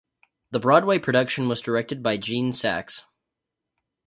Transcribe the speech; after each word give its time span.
The 0.49 0.59
Broadway 0.59 0.97
production 0.97 1.47
was 1.47 1.61
directed 1.61 2.01
by 2.01 2.17
Gene 2.17 2.49
Saks. 2.53 3.03